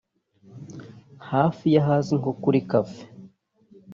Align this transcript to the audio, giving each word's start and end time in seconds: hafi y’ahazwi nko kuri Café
hafi 1.29 1.65
y’ahazwi 1.73 2.15
nko 2.21 2.31
kuri 2.41 2.59
Café 2.69 3.03